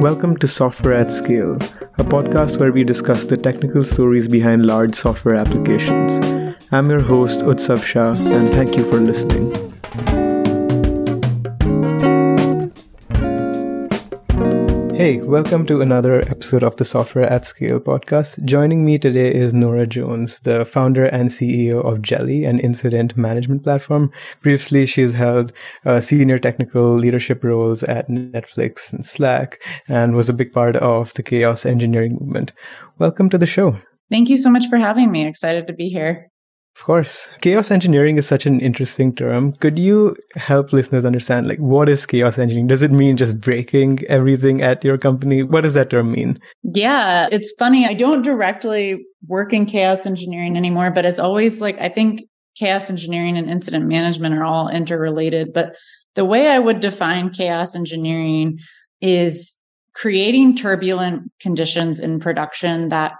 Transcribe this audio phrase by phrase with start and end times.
[0.00, 1.54] Welcome to Software at Scale,
[1.98, 6.64] a podcast where we discuss the technical stories behind large software applications.
[6.70, 9.67] I'm your host, Utsav Shah, and thank you for listening.
[14.98, 18.44] Hey, welcome to another episode of the Software at Scale podcast.
[18.44, 23.62] Joining me today is Nora Jones, the founder and CEO of Jeli, an incident management
[23.62, 24.10] platform.
[24.40, 25.52] Previously, she's held
[25.86, 31.14] uh, senior technical leadership roles at Netflix and Slack and was a big part of
[31.14, 32.50] the chaos engineering movement.
[32.98, 33.78] Welcome to the show.
[34.10, 35.28] Thank you so much for having me.
[35.28, 36.28] Excited to be here.
[36.78, 37.28] Of course.
[37.40, 39.52] Chaos engineering is such an interesting term.
[39.54, 42.68] Could you help listeners understand like what is chaos engineering?
[42.68, 45.42] Does it mean just breaking everything at your company?
[45.42, 46.38] What does that term mean?
[46.62, 47.84] Yeah, it's funny.
[47.84, 52.22] I don't directly work in chaos engineering anymore, but it's always like I think
[52.56, 55.74] chaos engineering and incident management are all interrelated, but
[56.14, 58.56] the way I would define chaos engineering
[59.00, 59.52] is
[59.94, 63.14] creating turbulent conditions in production that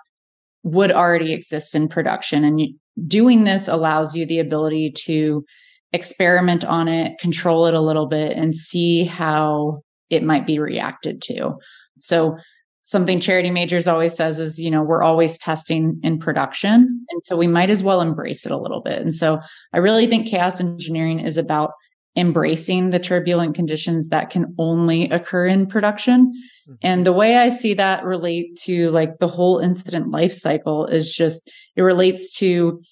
[0.62, 2.61] would already exist in production and
[3.07, 5.45] doing this allows you the ability to
[5.93, 11.23] experiment on it, control it a little bit, and see how it might be reacted
[11.23, 11.55] to.
[12.01, 12.37] So,
[12.83, 17.05] something Charity Majors always says is, you know, we're always testing in production.
[17.11, 19.03] And so we might as well embrace it a little bit.
[19.03, 19.41] And so
[19.75, 21.73] I really think chaos engineering is about
[22.17, 26.33] embracing the turbulent conditions that can only occur in production.
[26.69, 26.75] Mm-hmm.
[26.83, 31.12] And the way I see that relate to like the whole incident life cycle is
[31.12, 32.83] just it relates to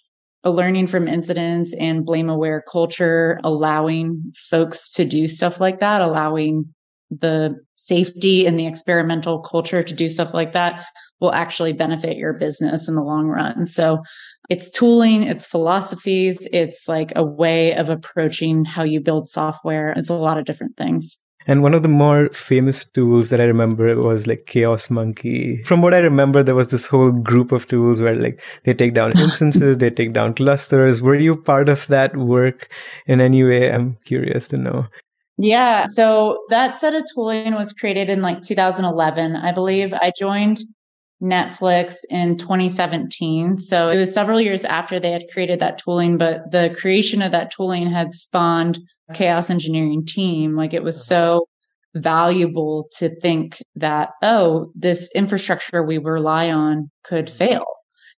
[0.45, 6.01] a learning from incidents and blame aware culture, allowing folks to do stuff like that,
[6.01, 6.73] allowing
[7.11, 10.87] the safety and the experimental culture to do stuff like that
[11.21, 13.67] will actually benefit your business in the long run.
[13.67, 14.03] So
[14.49, 19.93] it's tooling, it's philosophies, it's like a way of approaching how you build software.
[19.97, 21.19] It's a lot of different things.
[21.49, 25.63] And one of the more famous tools that I remember was like Chaos Monkey.
[25.63, 28.95] From what I remember, there was this whole group of tools where like they take
[28.95, 31.01] down instances, they take down clusters.
[31.01, 32.69] Were you part of that work
[33.07, 33.73] in any way?
[33.73, 34.87] I'm curious to know.
[35.39, 35.85] Yeah.
[35.87, 39.93] So that set of tooling was created in like 2011, I believe.
[39.93, 40.65] I joined
[41.27, 43.59] Netflix in 2017.
[43.59, 47.33] So it was several years after they had created that tooling, but the creation of
[47.33, 48.79] that tooling had spawned
[49.15, 50.57] chaos engineering team.
[50.57, 51.47] Like it was so
[51.95, 57.65] valuable to think that, oh, this infrastructure we rely on could fail.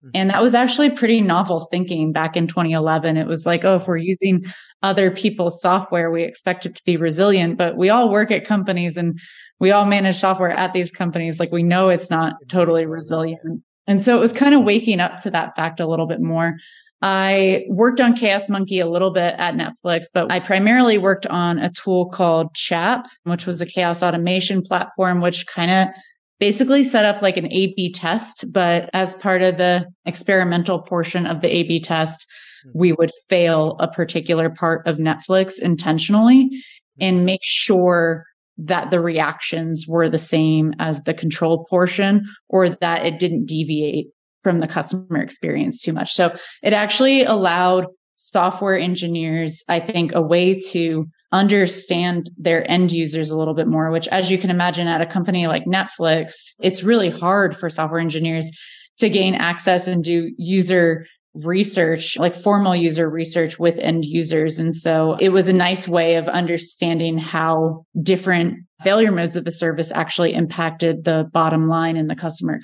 [0.04, 0.10] Mm-hmm.
[0.14, 3.16] And that was actually pretty novel thinking back in 2011.
[3.16, 4.44] It was like, oh, if we're using
[4.82, 8.96] other people's software, we expect it to be resilient, but we all work at companies
[8.96, 9.18] and
[9.60, 11.40] we all manage software at these companies.
[11.40, 13.62] Like we know it's not totally resilient.
[13.86, 16.56] And so it was kind of waking up to that fact a little bit more.
[17.00, 21.58] I worked on Chaos Monkey a little bit at Netflix, but I primarily worked on
[21.58, 25.94] a tool called CHAP, which was a chaos automation platform, which kind of
[26.40, 28.52] basically set up like an A B test.
[28.52, 32.26] But as part of the experimental portion of the A B test,
[32.64, 32.70] hmm.
[32.74, 36.58] we would fail a particular part of Netflix intentionally hmm.
[37.00, 38.24] and make sure
[38.58, 44.08] that the reactions were the same as the control portion or that it didn't deviate
[44.42, 46.12] from the customer experience too much.
[46.12, 53.30] So it actually allowed software engineers, I think, a way to understand their end users
[53.30, 56.82] a little bit more, which, as you can imagine, at a company like Netflix, it's
[56.82, 58.50] really hard for software engineers
[58.98, 61.06] to gain access and do user
[61.44, 64.58] research, like formal user research with end users.
[64.58, 69.52] And so it was a nice way of understanding how different failure modes of the
[69.52, 72.58] service actually impacted the bottom line and the customer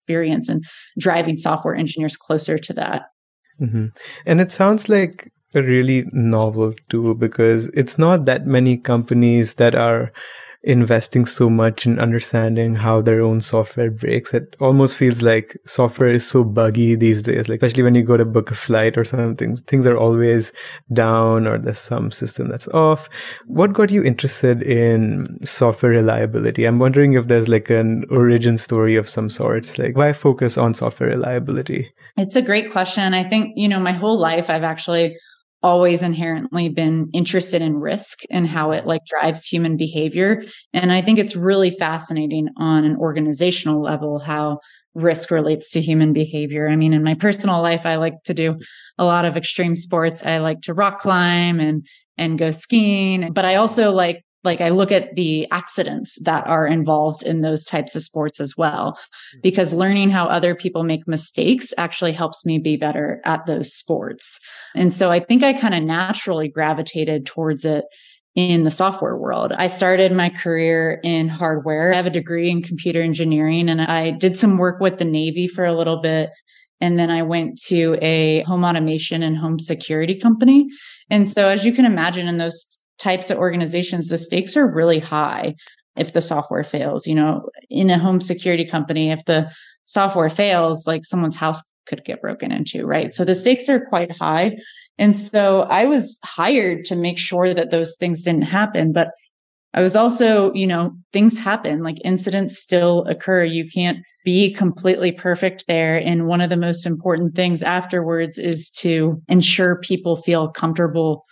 [0.00, 0.64] experience and
[0.98, 3.02] driving software engineers closer to that.
[3.60, 3.86] Mm-hmm.
[4.26, 9.74] And it sounds like a really novel tool because it's not that many companies that
[9.74, 10.12] are
[10.62, 14.34] investing so much in understanding how their own software breaks.
[14.34, 17.48] It almost feels like software is so buggy these days.
[17.48, 20.52] Like especially when you go to book a flight or something, things things are always
[20.92, 23.08] down or there's some system that's off.
[23.46, 26.66] What got you interested in software reliability?
[26.66, 29.78] I'm wondering if there's like an origin story of some sorts.
[29.78, 31.92] Like why focus on software reliability?
[32.18, 33.14] It's a great question.
[33.14, 35.16] I think, you know, my whole life I've actually
[35.62, 40.42] always inherently been interested in risk and how it like drives human behavior.
[40.72, 44.60] And i think it's really fascinating on an organizational level how
[44.94, 46.68] risk relates to human behavior.
[46.68, 48.58] I mean in my personal life i like to do
[48.98, 50.24] a lot of extreme sports.
[50.24, 51.86] I like to rock climb and
[52.18, 53.32] and go skiing.
[53.32, 57.64] But i also like like I look at the accidents that are involved in those
[57.64, 58.98] types of sports as well,
[59.32, 59.40] hmm.
[59.42, 64.40] because learning how other people make mistakes actually helps me be better at those sports.
[64.74, 67.84] And so I think I kind of naturally gravitated towards it.
[68.36, 69.50] in the software world.
[69.50, 71.92] I started my career in hardware.
[71.92, 75.48] I have a degree in computer engineering and I did some work with the Navy
[75.48, 76.30] for a little bit.
[76.80, 80.68] And then I went to a home automation and home security company.
[81.10, 85.00] And so, as you can imagine, in those types of organizations, the stakes are really
[85.00, 85.56] high
[85.96, 87.06] if the software fails.
[87.06, 89.50] You know, in a home security company, if the
[89.86, 93.12] software fails, like someone's house could get broken into, right?
[93.12, 94.56] So the stakes are quite high.
[94.98, 98.92] And so I was hired to make sure that those things didn't happen.
[98.92, 99.08] But
[99.72, 103.44] I was also, you know, things happen, like incidents still occur.
[103.44, 105.96] You can't be completely perfect there.
[105.96, 111.24] And one of the most important things afterwards is to ensure people feel comfortable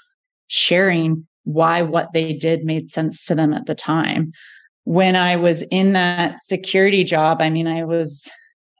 [0.46, 4.32] sharing why what they did made sense to them at the time.
[4.84, 8.30] When I was in that security job, I mean, I was,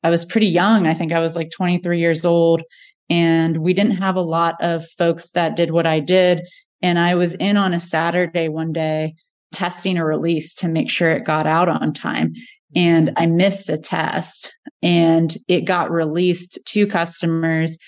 [0.04, 0.86] I was pretty young.
[0.86, 2.62] I think I was like 23 years old
[3.08, 6.46] and we didn't have a lot of folks that did what I did.
[6.82, 9.14] And I was in on a Saturday one day
[9.52, 12.34] testing a release to make sure it got out on time.
[12.76, 17.78] And I missed a test and it got released to customers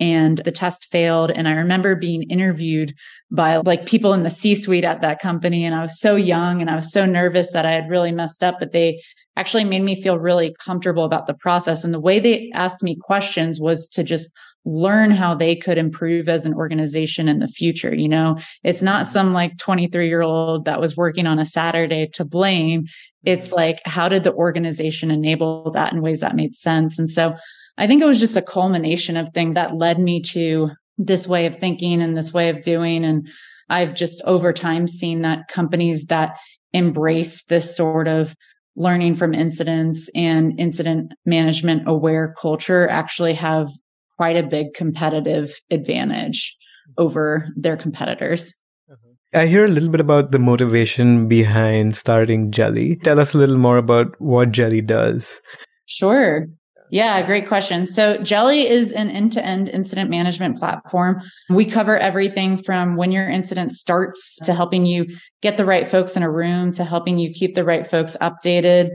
[0.00, 1.30] and the test failed.
[1.30, 2.94] And I remember being interviewed
[3.30, 5.64] by like people in the C suite at that company.
[5.64, 8.44] And I was so young and I was so nervous that I had really messed
[8.44, 9.02] up, but they
[9.36, 11.84] actually made me feel really comfortable about the process.
[11.84, 14.30] And the way they asked me questions was to just
[14.64, 17.94] learn how they could improve as an organization in the future.
[17.94, 22.08] You know, it's not some like 23 year old that was working on a Saturday
[22.14, 22.86] to blame.
[23.24, 26.98] It's like, how did the organization enable that in ways that made sense?
[26.98, 27.34] And so
[27.78, 31.46] I think it was just a culmination of things that led me to this way
[31.46, 33.04] of thinking and this way of doing.
[33.04, 33.28] And
[33.70, 36.36] I've just over time seen that companies that
[36.72, 38.34] embrace this sort of
[38.74, 43.70] learning from incidents and incident management aware culture actually have
[44.16, 46.56] quite a big competitive advantage
[46.96, 48.54] over their competitors.
[48.90, 49.38] Mm-hmm.
[49.38, 53.00] I hear a little bit about the motivation behind starting Jeli.
[53.02, 55.40] Tell us a little more about what Jeli does.
[55.86, 56.46] Sure.
[56.90, 57.86] Yeah, great question.
[57.86, 61.22] So, Jeli is an end to end incident management platform.
[61.50, 65.06] We cover everything from when your incident starts to helping you
[65.42, 68.90] get the right folks in a room to helping you keep the right folks updated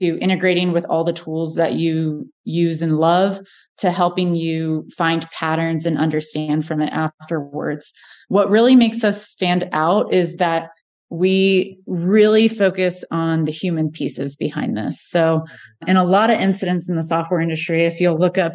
[0.00, 3.38] to integrating with all the tools that you use and love
[3.76, 7.92] to helping you find patterns and understand from it afterwards.
[8.28, 10.70] What really makes us stand out is that
[11.14, 15.00] we really focus on the human pieces behind this.
[15.00, 15.90] So, mm-hmm.
[15.90, 18.54] in a lot of incidents in the software industry, if you'll look up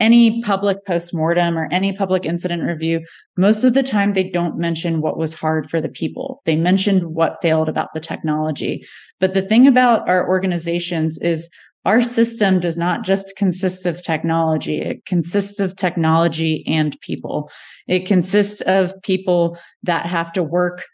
[0.00, 3.00] any public postmortem or any public incident review,
[3.36, 6.42] most of the time they don't mention what was hard for the people.
[6.46, 8.84] They mentioned what failed about the technology.
[9.20, 11.48] But the thing about our organizations is
[11.84, 14.80] our system does not just consist of technology.
[14.80, 17.50] It consists of technology and people.
[17.86, 20.86] It consists of people that have to work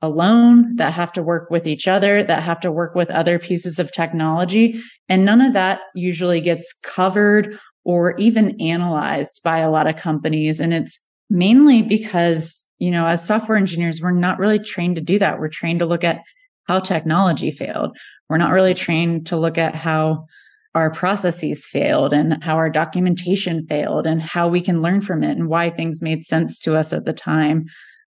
[0.00, 3.78] alone, that have to work with each other, that have to work with other pieces
[3.78, 4.80] of technology.
[5.08, 10.60] And none of that usually gets covered or even analyzed by a lot of companies.
[10.60, 10.98] And it's
[11.30, 15.40] mainly because, you know, as software engineers, we're not really trained to do that.
[15.40, 16.20] We're trained to look at
[16.64, 17.96] how technology failed.
[18.28, 20.26] We're not really trained to look at how
[20.74, 25.36] our processes failed and how our documentation failed and how we can learn from it
[25.36, 27.64] and why things made sense to us at the time.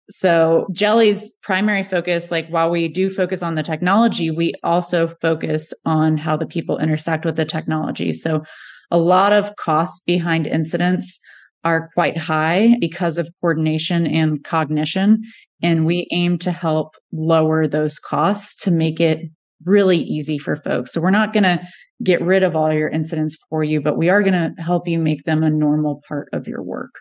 [0.10, 5.74] So Jeli's primary focus, like while we do focus on the technology, we also focus
[5.86, 8.12] on how the people intersect with the technology.
[8.12, 8.44] So
[8.92, 11.20] a lot of costs behind incidents
[11.64, 15.22] are quite high because of coordination and cognition.
[15.62, 19.30] And we aim to help lower those costs to make it
[19.66, 20.92] really easy for folks.
[20.92, 21.62] So we're not going to
[22.04, 25.00] get rid of all your incidents for you, but we are going to help you
[25.00, 26.92] make them a normal part of your work.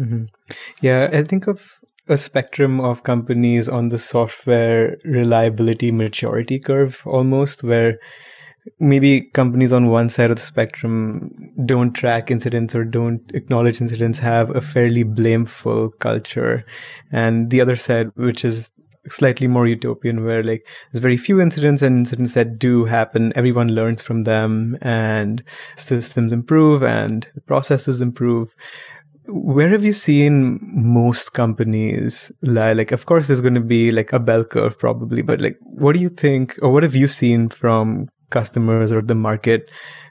[0.00, 0.24] Mm-hmm.
[0.80, 1.72] Yeah, I think of
[2.08, 7.98] a spectrum of companies on the software reliability maturity curve almost, where
[8.78, 11.30] maybe companies on one side of the spectrum
[11.66, 16.64] don't track incidents or don't acknowledge incidents have a fairly blameful culture.
[17.12, 18.70] And the other side which is
[19.10, 23.32] slightly more utopian where like there's very few incidents and incidents that do happen.
[23.36, 25.42] Everyone learns from them and
[25.76, 28.54] systems improve and processes improve
[29.26, 32.72] where have you seen most companies lie?
[32.72, 35.94] Like of course there's going to be like a bell curve probably but like what
[35.94, 39.70] do you think or what have you seen from customers or the market?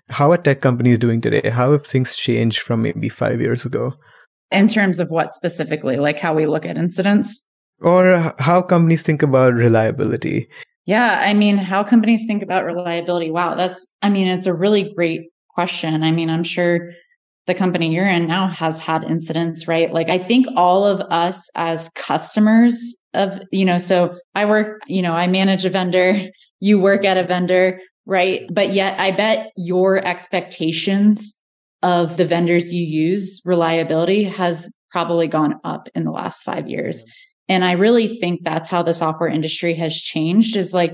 [0.09, 1.49] How are tech companies doing today?
[1.49, 3.93] How have things changed from maybe five years ago?
[4.51, 5.97] In terms of what specifically?
[5.97, 7.47] Like how we look at incidents?
[7.81, 10.47] Or how companies think about reliability?
[10.85, 13.31] Yeah i mean how companies think about reliability?
[13.31, 16.03] Wow that's i mean it's a really great question.
[16.03, 16.89] I mean i'm sure
[17.45, 19.91] the company you're in now has had incidents, right?
[19.91, 25.01] Like I think all of us as customers of, you know, so I work, you
[25.01, 28.43] know, I manage a vendor, you work at a vendor, right?
[28.51, 31.37] But yet I bet your expectations
[31.81, 37.03] of the vendors you use reliability has probably gone up in the last 5 years.
[37.49, 40.93] And I really think that's how the software industry has changed is like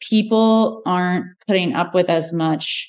[0.00, 2.88] people aren't putting up with as much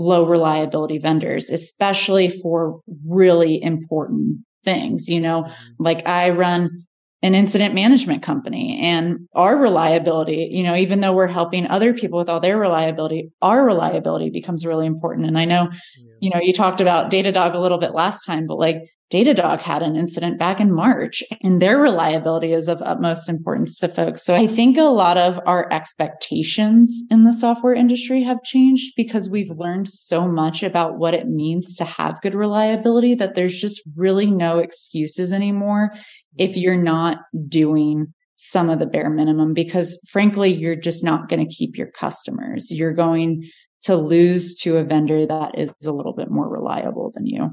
[0.00, 5.08] low reliability vendors, especially for really important things.
[5.08, 5.82] You know, mm-hmm.
[5.82, 6.86] like I run
[7.22, 12.18] an incident management company and our reliability, you know, even though we're helping other people
[12.18, 15.26] with all their reliability, our reliability becomes really important.
[15.26, 16.12] And I know, yeah.
[16.20, 19.82] you know, you talked about Datadog a little bit last time, but like Datadog had
[19.82, 24.22] an incident back in March and their reliability is of utmost importance to folks.
[24.22, 29.28] So I think a lot of our expectations in the software industry have changed because
[29.28, 33.82] we've learned so much about what it means to have good reliability that there's just
[33.96, 35.92] really no excuses anymore
[36.38, 41.46] if you're not doing some of the bare minimum because frankly, you're just not going
[41.46, 42.70] to keep your customers.
[42.70, 43.50] You're going
[43.82, 47.50] to lose to a vendor that is a little bit more reliable than you.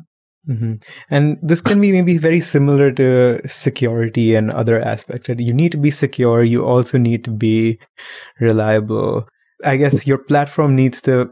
[0.48, 0.74] Mm-hmm.
[1.10, 5.28] And this can be maybe very similar to security and other aspects.
[5.28, 5.40] Right?
[5.40, 6.44] You need to be secure.
[6.44, 7.80] You also need to be
[8.40, 9.28] reliable.
[9.66, 11.30] I guess your platform needs to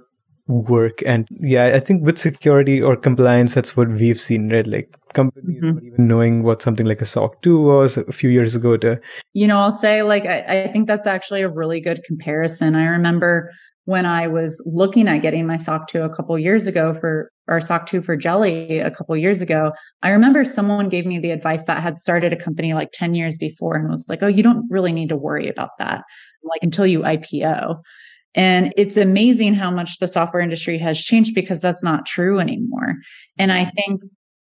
[0.48, 1.02] work.
[1.06, 4.68] And yeah, I think with security or compliance, that's what we've seen, right?
[4.68, 5.76] Like companies mm-hmm.
[5.76, 9.00] not even knowing what something like a SOC 2 was a few years ago to.
[9.34, 12.76] You know, I'll say like, I, I think that's actually a really good comparison.
[12.76, 13.52] I remember
[13.86, 17.62] when I was looking at getting my SOC 2 a couple years ago for or
[17.62, 21.66] SOC 2 for Jeli a couple years ago, I remember someone gave me the advice
[21.66, 24.66] that had started a company like 10 years before and was like, oh, you don't
[24.70, 26.04] really need to worry about that,
[26.44, 27.82] like until you IPO.
[28.34, 32.96] And it's amazing how much the software industry has changed because that's not true anymore.
[33.38, 34.02] And I think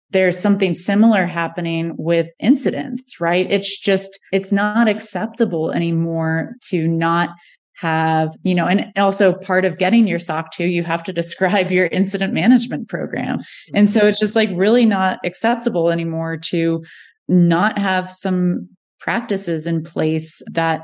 [0.09, 3.45] there's something similar happening with incidents, right?
[3.49, 7.29] It's just, it's not acceptable anymore to not
[7.77, 11.71] have, you know, and also part of getting your SOC 2, you have to describe
[11.71, 13.39] your incident management program.
[13.73, 14.09] And so mm-hmm.
[14.09, 16.83] it's just like really not acceptable anymore to
[17.27, 18.67] not have some
[18.99, 20.81] practices in place that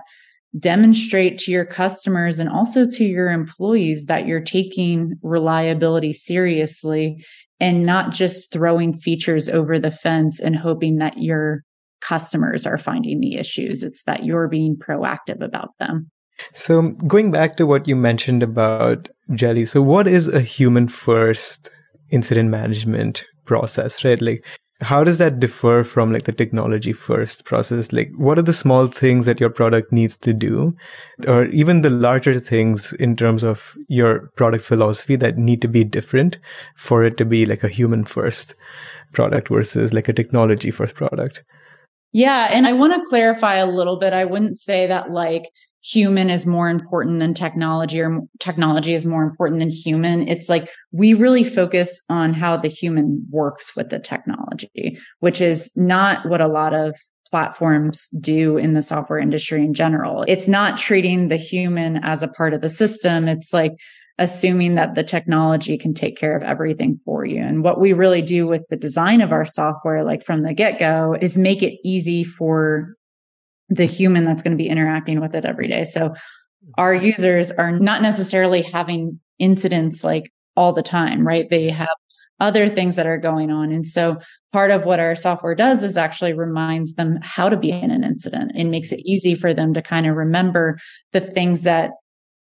[0.60, 7.26] demonstrate to your customers and also to your employees that you're taking reliability seriously
[7.60, 11.64] and not just throwing features over the fence and hoping that your
[12.02, 13.82] customers are finding the issues.
[13.82, 16.12] It's that you're being proactive about them.
[16.54, 21.70] So, going back to what you mentioned about Jeli, so what is a human first
[22.12, 24.22] incident management process, right?
[24.22, 24.44] Like,
[24.82, 27.94] how does that differ from like the technology first process?
[27.94, 30.76] Like, what are the small things that your product needs to do,
[31.28, 35.84] or even the larger things in terms of your product philosophy that need to be
[35.84, 36.38] different
[36.76, 38.56] for it to be like a human first
[39.14, 41.44] product versus like a technology first product?
[42.12, 42.50] Yeah.
[42.52, 44.14] And I want to clarify a little bit.
[44.14, 45.44] I wouldn't say that like
[45.84, 50.28] human is more important than technology or technology is more important than human.
[50.30, 55.76] It's like we really focus on how the human works with the technology, which is
[55.76, 56.96] not what a lot of
[57.30, 60.24] platforms do in the software industry in general.
[60.28, 63.28] It's not treating the human as a part of the system.
[63.28, 63.74] It's like
[64.20, 67.42] assuming that the technology can take care of everything for you.
[67.42, 70.80] And what we really do with the design of our software, like from the get
[70.80, 72.96] go, is make it easy for
[73.74, 75.84] the human that's going to be interacting with it every day.
[75.84, 76.14] So
[76.78, 81.50] our users are not necessarily having incidents like all the time, right?
[81.50, 81.88] They have
[82.40, 83.72] other things that are going on.
[83.72, 84.20] And so
[84.52, 88.04] part of what our software does is actually reminds them how to be in an
[88.04, 90.78] incident and makes it easy for them to kind of remember
[91.12, 91.92] the things that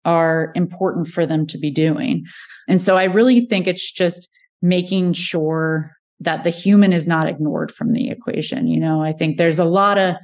[0.05, 2.25] are important for them to be doing.
[2.69, 4.29] And so I really think it's just
[4.63, 5.91] making sure
[6.21, 8.69] that the human is not ignored from the equation.
[8.69, 10.15] You know, I think there's a lot of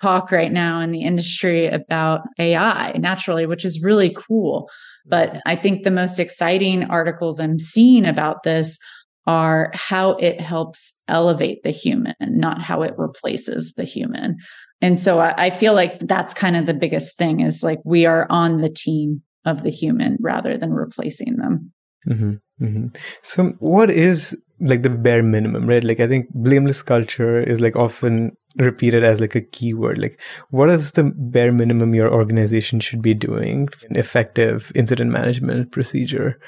[0.00, 4.68] talk right now in the industry about AI naturally, which is really cool.
[5.06, 8.78] But I think the most exciting articles I'm seeing about this
[9.26, 14.36] are how it helps elevate the human, not how it replaces the human.
[14.80, 18.06] And so I, I feel like that's kind of the biggest thing is like we
[18.06, 21.72] are on the team of the human rather than replacing them.
[22.08, 22.86] Mm-hmm, mm-hmm.
[23.22, 25.84] So, what is like the bare minimum, right?
[25.84, 29.98] Like, I think blameless culture is like often repeated as like a keyword.
[29.98, 35.72] Like what is the bare minimum your organization should be doing an effective incident management
[35.72, 36.38] procedure?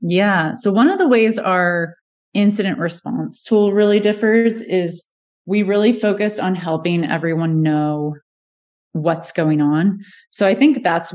[0.00, 0.52] Yeah.
[0.54, 1.94] So one of the ways our
[2.32, 5.06] incident response tool really differs is
[5.46, 8.14] we really focus on helping everyone know
[8.92, 10.00] what's going on.
[10.30, 11.14] So i think that's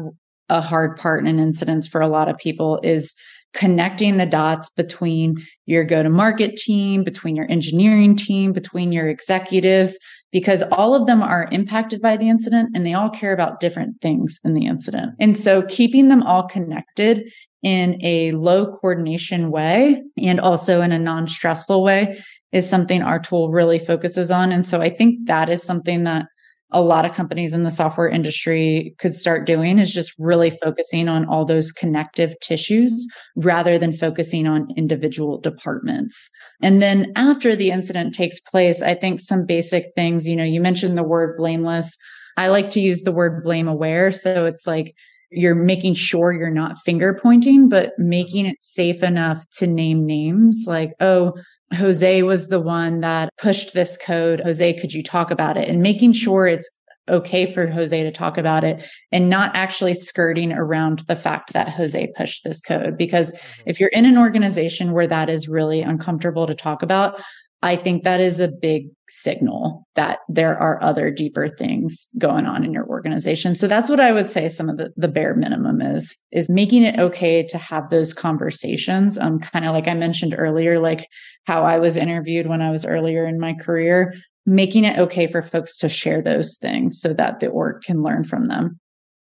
[0.49, 3.15] a hard part in incidents for a lot of people is
[3.53, 9.07] connecting the dots between your go to market team, between your engineering team, between your
[9.07, 9.99] executives,
[10.31, 13.99] because all of them are impacted by the incident and they all care about different
[14.01, 15.13] things in the incident.
[15.19, 17.31] And so keeping them all connected
[17.63, 22.21] in a low coordination way and also in a non stressful way
[22.51, 24.51] is something our tool really focuses on.
[24.51, 26.25] And so I think that is something that
[26.71, 31.07] a lot of companies in the software industry could start doing is just really focusing
[31.07, 36.29] on all those connective tissues rather than focusing on individual departments.
[36.61, 40.61] And then after the incident takes place, I think some basic things, you know, you
[40.61, 41.97] mentioned the word blameless.
[42.37, 44.11] I like to use the word blame aware.
[44.11, 44.93] So it's like
[45.31, 50.65] you're making sure you're not finger pointing, but making it safe enough to name names
[50.67, 51.33] like, oh,
[51.73, 54.41] Jose was the one that pushed this code.
[54.41, 55.69] Jose, could you talk about it?
[55.69, 56.69] And making sure it's
[57.09, 61.69] okay for Jose to talk about it and not actually skirting around the fact that
[61.69, 62.97] Jose pushed this code.
[62.97, 63.69] Because mm-hmm.
[63.69, 67.19] if you're in an organization where that is really uncomfortable to talk about,
[67.61, 72.63] I think that is a big signal that there are other deeper things going on
[72.63, 73.53] in your organization.
[73.53, 76.83] So that's what I would say some of the, the bare minimum is, is making
[76.83, 79.17] it okay to have those conversations.
[79.17, 81.07] Um, kind of like I mentioned earlier, like
[81.47, 84.13] how I was interviewed when I was earlier in my career,
[84.45, 88.23] making it okay for folks to share those things so that the org can learn
[88.23, 88.79] from them.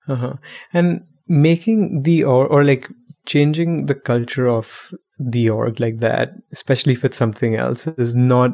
[0.07, 0.33] Uh-huh.
[0.73, 2.89] And making the or or like
[3.27, 8.51] changing the culture of the org like that, especially if it's something else, is not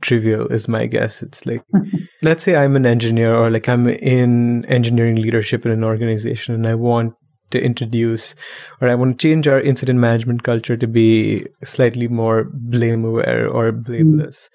[0.00, 1.22] trivial, is my guess.
[1.22, 1.62] It's like,
[2.22, 6.66] let's say I'm an engineer or like I'm in engineering leadership in an organization and
[6.66, 7.14] I want
[7.50, 8.34] to introduce
[8.80, 13.48] or I want to change our incident management culture to be slightly more blame aware
[13.48, 14.48] or blameless.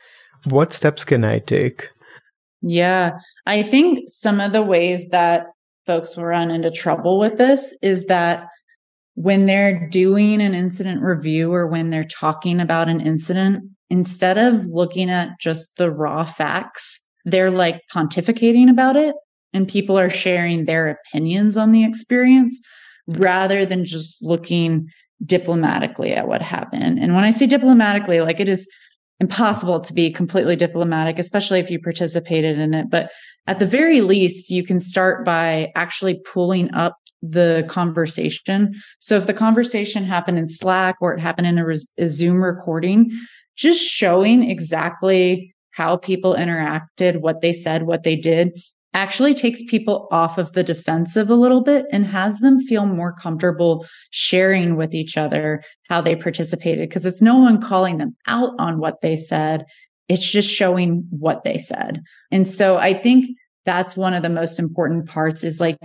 [0.48, 0.52] Mm.
[0.52, 1.90] What steps can I take?
[2.62, 3.12] Yeah,
[3.46, 5.48] I think some of the ways that
[5.88, 8.48] folks will run into trouble with this is that
[9.16, 14.66] when they're doing an incident review or when they're talking about an incident, instead of
[14.66, 19.16] looking at just the raw facts, they're like pontificating about it
[19.54, 22.62] and people are sharing their opinions on the experience
[23.08, 24.88] rather than just looking
[25.26, 26.98] diplomatically at what happened.
[27.00, 28.68] And when I say diplomatically, like it is
[29.22, 32.90] impossible to be completely diplomatic, especially if you participated in it.
[32.90, 33.12] But
[33.46, 38.74] at the very least, you can start by actually pulling up the conversation.
[39.00, 41.68] So if the conversation happened in Slack or it happened in a,
[42.00, 43.12] a Zoom recording,
[43.56, 48.60] just showing exactly how people interacted, what they said, what they did
[48.94, 53.14] actually takes people off of the defensive a little bit and has them feel more
[53.14, 58.52] comfortable sharing with each other how they participated because it's no one calling them out
[58.60, 59.66] on what they said.
[60.10, 62.02] It's just showing what they said.
[62.32, 65.78] And so I think that's one of the most important parts is like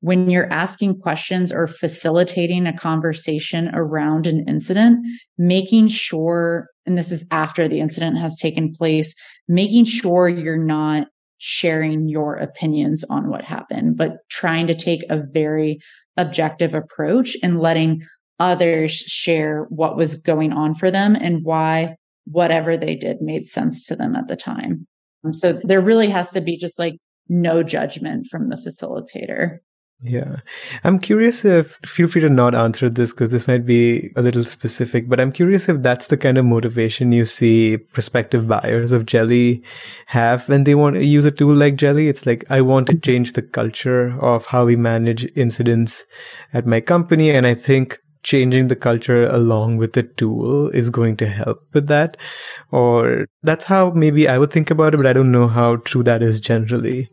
[0.00, 4.98] when you're asking questions or facilitating a conversation around an incident,
[5.38, 9.14] making sure, and this is after the incident has taken place,
[9.48, 11.06] making sure you're not
[11.44, 15.80] sharing your opinions on what happened, but trying to take a very
[16.16, 18.00] objective approach and letting
[18.38, 23.84] others share what was going on for them and why whatever they did made sense
[23.86, 24.86] to them at the time.
[25.32, 26.94] So there really has to be just like
[27.28, 29.56] no judgment from the facilitator.
[30.04, 30.38] Yeah.
[30.82, 34.44] I'm curious if, feel free to not answer this because this might be a little
[34.44, 39.06] specific, but I'm curious if that's the kind of motivation you see prospective buyers of
[39.06, 39.62] Jeli
[40.06, 42.08] have when they want to use a tool like Jeli.
[42.08, 46.04] It's like, I want to change the culture of how we manage incidents
[46.52, 47.30] at my company.
[47.30, 51.86] And I think changing the culture along with the tool is going to help with
[51.86, 52.16] that.
[52.72, 56.02] Or that's how maybe I would think about it, but I don't know how true
[56.02, 57.08] that is generally.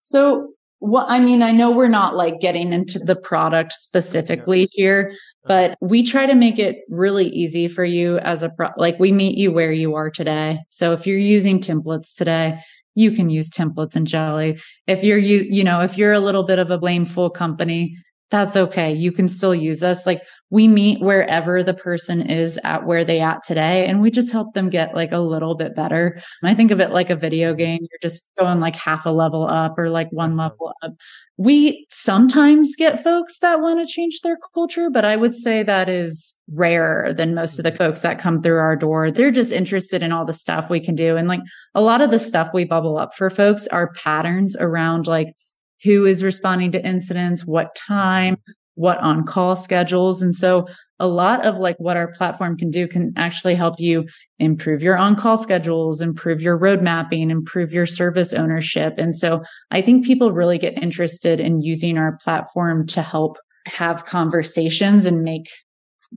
[0.00, 0.51] So
[0.82, 5.14] well, I mean, I know we're not like getting into the product specifically here,
[5.44, 9.12] but we try to make it really easy for you as a pro, like we
[9.12, 10.58] meet you where you are today.
[10.66, 12.58] So if you're using templates today,
[12.96, 14.60] you can use templates in Jeli.
[14.88, 17.96] If you're you you know, if you're a little bit of a blameful company,
[18.32, 18.90] that's okay.
[18.90, 20.06] You can still use us.
[20.06, 24.32] Like we meet wherever the person is at where they at today and we just
[24.32, 26.18] help them get like a little bit better.
[26.42, 27.80] I think of it like a video game.
[27.80, 30.40] You're just going like half a level up or like one mm-hmm.
[30.40, 30.92] level up.
[31.36, 35.90] We sometimes get folks that want to change their culture, but I would say that
[35.90, 37.78] is rarer than most of the mm-hmm.
[37.78, 39.10] folks that come through our door.
[39.10, 41.18] They're just interested in all the stuff we can do.
[41.18, 41.42] And like
[41.74, 45.34] a lot of the stuff we bubble up for folks are patterns around like
[45.82, 48.36] who is responding to incidents, what time,
[48.74, 50.22] what on call schedules.
[50.22, 50.66] And so
[50.98, 54.04] a lot of like what our platform can do can actually help you
[54.38, 58.94] improve your on call schedules, improve your road mapping, improve your service ownership.
[58.98, 64.06] And so I think people really get interested in using our platform to help have
[64.06, 65.48] conversations and make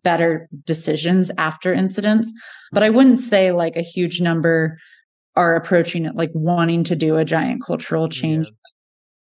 [0.03, 2.31] better decisions after incidents.
[2.71, 4.77] But I wouldn't say like a huge number
[5.35, 8.47] are approaching it like wanting to do a giant cultural change.
[8.47, 8.53] Yeah.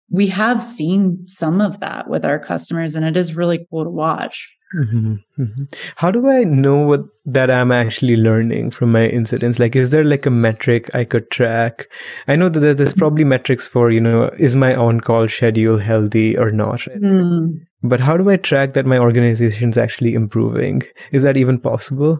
[0.09, 3.89] We have seen some of that with our customers, and it is really cool to
[3.89, 4.51] watch.
[4.75, 5.63] Mm-hmm, mm-hmm.
[5.95, 9.57] How do I know what that I'm actually learning from my incidents?
[9.57, 11.87] Like, is there like a metric I could track?
[12.27, 15.77] I know that there's, there's probably metrics for, you know, is my on call schedule
[15.77, 16.81] healthy or not?
[16.81, 17.59] Mm.
[17.83, 20.81] But how do I track that my organization is actually improving?
[21.11, 22.19] Is that even possible?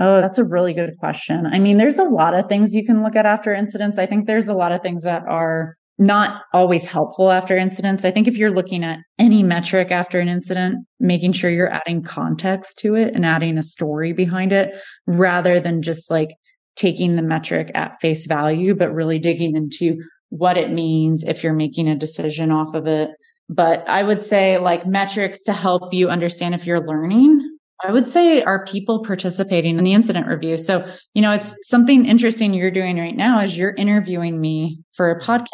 [0.00, 1.46] Oh, that's a really good question.
[1.46, 3.98] I mean, there's a lot of things you can look at after incidents.
[3.98, 8.04] I think there's a lot of things that are not always helpful after incidents.
[8.04, 12.02] I think if you're looking at any metric after an incident, making sure you're adding
[12.02, 16.30] context to it and adding a story behind it rather than just like
[16.76, 19.96] taking the metric at face value, but really digging into
[20.28, 23.10] what it means if you're making a decision off of it.
[23.48, 28.08] But I would say like metrics to help you understand if you're learning I would
[28.08, 30.56] say are people participating in the incident review.
[30.56, 35.10] So, you know, it's something interesting you're doing right now is you're interviewing me for
[35.10, 35.44] a podcast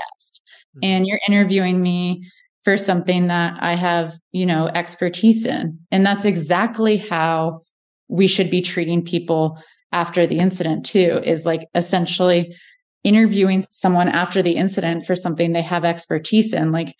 [0.76, 0.80] mm-hmm.
[0.84, 2.30] and you're interviewing me
[2.64, 5.80] for something that I have, you know, expertise in.
[5.90, 7.62] And that's exactly how
[8.08, 9.58] we should be treating people
[9.90, 12.56] after the incident too, is like essentially
[13.02, 16.70] interviewing someone after the incident for something they have expertise in.
[16.70, 16.94] Like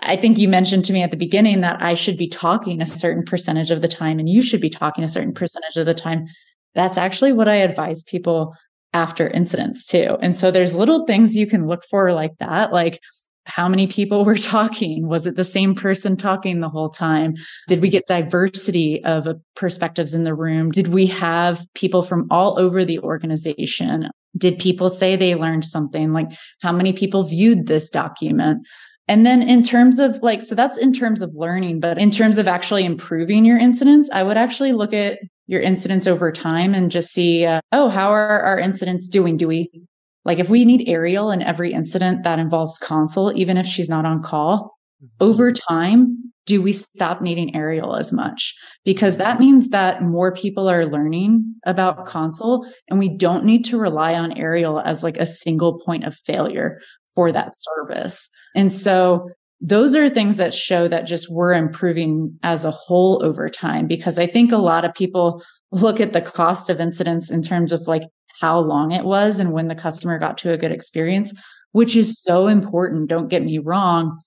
[0.00, 2.86] I think you mentioned to me at the beginning that I should be talking a
[2.86, 5.94] certain percentage of the time and you should be talking a certain percentage of the
[5.94, 6.26] time.
[6.74, 8.54] That's actually what I advise people
[8.92, 10.16] after incidents too.
[10.20, 13.00] And so there's little things you can look for like that, like
[13.46, 15.06] how many people were talking?
[15.06, 17.34] Was it the same person talking the whole time?
[17.68, 20.70] Did we get diversity of uh, perspectives in the room?
[20.70, 24.08] Did we have people from all over the organization?
[24.36, 26.12] Did people say they learned something?
[26.12, 26.30] Like
[26.62, 28.66] how many people viewed this document?
[29.06, 32.38] And then in terms of like, so that's in terms of learning, but in terms
[32.38, 36.90] of actually improving your incidents, I would actually look at your incidents over time and
[36.90, 39.36] just see, uh, oh, how are our incidents doing?
[39.36, 39.70] Do we
[40.24, 44.06] like if we need Ariel in every incident that involves Consul, even if she's not
[44.06, 45.06] on call, mm-hmm.
[45.20, 48.54] over time, do we stop needing Ariel as much?
[48.84, 53.78] Because that means that more people are learning about Consul and we don't need to
[53.78, 56.80] rely on Ariel as like a single point of failure
[57.14, 58.28] for that service.
[58.54, 59.28] And so
[59.60, 64.18] those are things that show that just we're improving as a whole over time because
[64.18, 67.86] I think a lot of people look at the cost of incidents in terms of
[67.86, 68.02] like
[68.40, 71.32] how long it was and when the customer got to a good experience,
[71.72, 73.08] which is so important.
[73.08, 74.20] Don't get me wrong.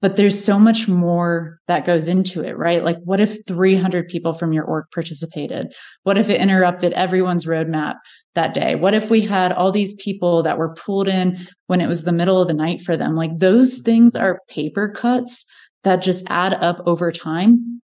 [0.00, 2.84] But there's so much more that goes into it, right?
[2.84, 5.74] Like, what if 300 people from your org participated?
[6.04, 7.96] What if it interrupted everyone's roadmap?
[8.34, 8.74] That day?
[8.74, 12.12] What if we had all these people that were pulled in when it was the
[12.12, 13.16] middle of the night for them?
[13.16, 13.84] Like those mm-hmm.
[13.84, 15.46] things are paper cuts
[15.84, 17.82] that just add up over time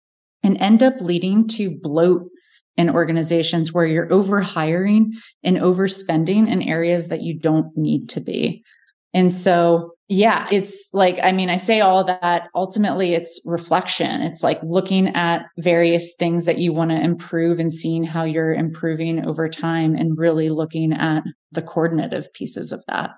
[0.42, 2.28] and end up leading to bloat
[2.76, 8.20] in organizations where you're over hiring and overspending in areas that you don't need to
[8.20, 8.62] be.
[9.14, 14.22] And so, yeah, it's like, I mean, I say all that ultimately it's reflection.
[14.22, 18.54] It's like looking at various things that you want to improve and seeing how you're
[18.54, 23.10] improving over time and really looking at the coordinative pieces of that.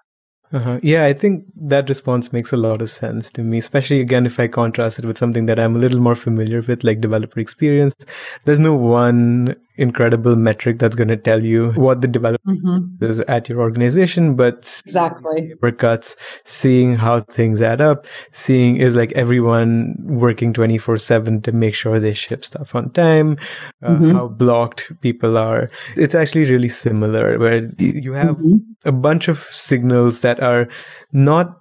[0.50, 0.80] Uh-huh.
[0.82, 4.40] Yeah, I think that response makes a lot of sense to me, especially again if
[4.40, 7.94] I contrast it with something that I'm a little more familiar with, like developer experience.
[8.46, 13.04] There's no one incredible metric that's going to tell you what the development mm-hmm.
[13.04, 18.94] is at your organization, but exactly paper cuts, seeing how things add up, seeing is
[18.94, 23.38] like everyone working 24 seven to make sure they ship stuff on time,
[23.82, 24.12] uh, mm-hmm.
[24.12, 25.70] how blocked people are.
[25.96, 28.56] It's actually really similar where you have mm-hmm.
[28.84, 30.68] a bunch of signals that are
[31.12, 31.60] not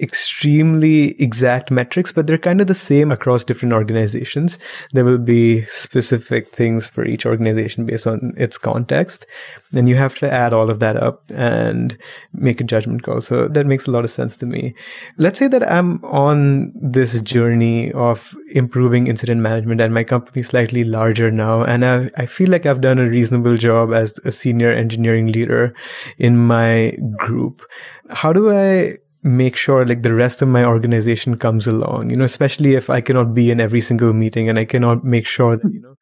[0.00, 4.58] extremely exact metrics, but they're kind of the same across different organizations.
[4.92, 9.26] There will be specific things for each organization based on its context.
[9.74, 11.98] And you have to add all of that up and
[12.32, 13.20] make a judgment call.
[13.20, 14.74] So that makes a lot of sense to me.
[15.16, 20.48] Let's say that I'm on this journey of improving incident management and my company is
[20.48, 21.62] slightly larger now.
[21.62, 25.74] And I, I feel like I've done a reasonable job as a senior engineering leader
[26.18, 27.62] in my group.
[28.10, 28.96] How do I
[29.36, 33.00] make sure like the rest of my organization comes along you know especially if i
[33.00, 35.94] cannot be in every single meeting and i cannot make sure that you know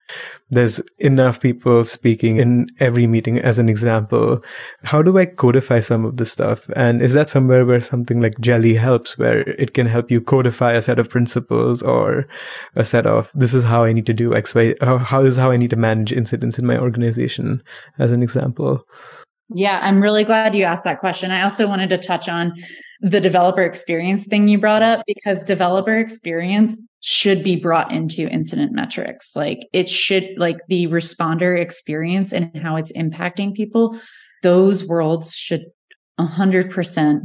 [0.50, 3.38] there's enough people speaking in every meeting.
[3.38, 4.42] As an example
[4.84, 6.68] how do i codify some of this stuff?
[6.76, 10.72] And is that somewhere where something like Jeli helps where it can help you codify
[10.72, 12.26] a set of principles or
[12.76, 15.20] a set of this is how i need to do x y uh, how, how
[15.22, 17.62] is how i need to manage incidents in my organization
[17.98, 18.82] as an example?
[19.54, 21.30] Yeah i'm really glad you asked that question.
[21.30, 22.52] I also wanted to touch on
[23.00, 28.72] the developer experience thing you brought up because developer experience should be brought into incident
[28.72, 29.37] metrics.
[29.37, 33.98] Like it should, like the responder experience and how it's impacting people,
[34.42, 35.66] those worlds should
[36.18, 37.20] 100%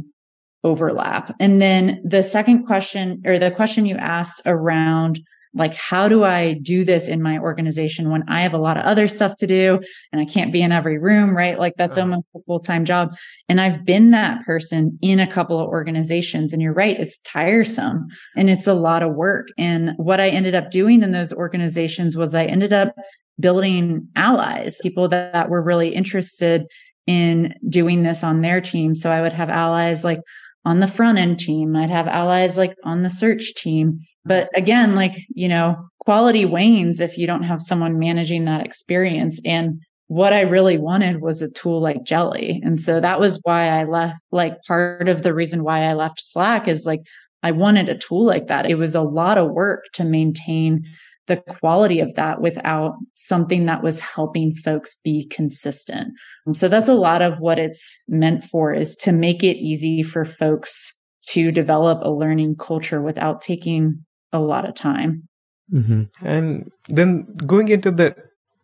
[0.64, 1.34] overlap.
[1.40, 5.20] And then the second question or the question you asked around
[5.54, 8.84] like how do i do this in my organization when i have a lot of
[8.84, 9.78] other stuff to do
[10.12, 11.58] and i can't be in every room right?
[11.58, 13.14] Like that's almost a full-time job.
[13.48, 18.08] And i've been that person in a couple of organizations and you're right it's tiresome
[18.36, 19.48] and it's a lot of work.
[19.58, 22.94] And what i ended up doing in those organizations was i ended up
[23.40, 26.66] building allies people that, that were really interested
[27.06, 28.94] in doing this on their team.
[28.94, 30.20] So i would have allies like
[30.64, 31.74] on the front end team.
[31.76, 33.98] I'd have allies like on the search team.
[34.24, 39.40] But again, like, you know, quality wanes if you don't have someone managing that experience.
[39.44, 42.60] And what I really wanted was a tool like Jeli.
[42.62, 46.20] And so that was why I left, like, part of the reason why I left
[46.20, 47.00] Slack is like,
[47.42, 48.70] I wanted a tool like that.
[48.70, 50.84] It was a lot of work to maintain
[51.32, 56.08] the quality of that without something that was helping folks be consistent.
[56.52, 60.24] So that's a lot of what it's meant for is to make it easy for
[60.24, 60.96] folks
[61.28, 65.28] to develop a learning culture without taking a lot of time.
[65.72, 66.26] Mm-hmm.
[66.26, 68.14] And then going into the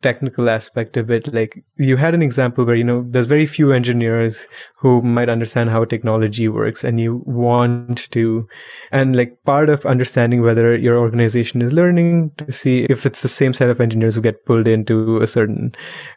[0.03, 3.73] technical aspect of it like you had an example where you know there's very few
[3.73, 4.47] engineers
[4.81, 8.47] who might understand how technology works and you want to
[8.93, 13.29] and like part of understanding whether your organization is learning to see if it's the
[13.29, 15.75] same set of engineers who get pulled into a certain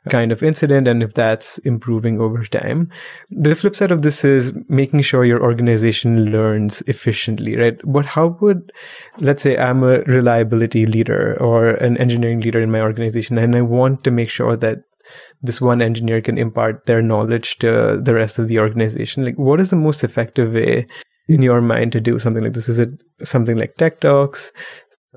[0.09, 2.87] kind of incident and if that's improving over time.
[3.31, 7.79] The flip side of this is making sure your organization learns efficiently right?
[7.83, 8.71] But how would
[9.17, 13.61] let's say i'm a reliability leader or an engineering leader in my organization and i
[13.61, 14.83] want to make sure that
[15.41, 19.25] this one engineer can impart their knowledge to the rest of the organization?
[19.25, 20.87] Like what is the most effective way
[21.27, 22.69] in your mind to do something like this?
[22.69, 22.89] Is it
[23.23, 24.51] something like tech talks?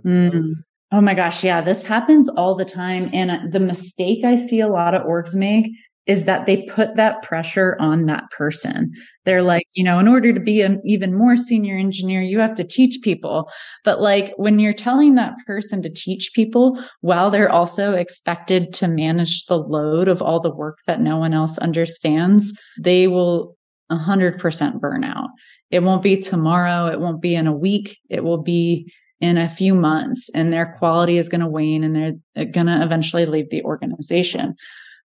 [0.04, 0.48] Mm.
[0.90, 4.66] oh my gosh yeah this happens all the time and the mistake i see a
[4.66, 5.66] lot of orgs make
[6.06, 8.92] is that they put that pressure on that person.
[9.24, 12.54] They're like, you know, in order to be an even more senior engineer, you have
[12.56, 13.50] to teach people.
[13.84, 18.88] But like when you're telling that person to teach people while they're also expected to
[18.88, 23.56] manage the load of all the work that no one else understands, they will
[23.90, 25.30] 100% burn out.
[25.70, 26.86] It won't be tomorrow.
[26.86, 27.98] It won't be in a week.
[28.10, 31.96] It will be in a few months and their quality is going to wane and
[32.34, 34.54] they're going to eventually leave the organization.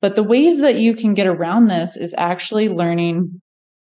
[0.00, 3.40] But the ways that you can get around this is actually learning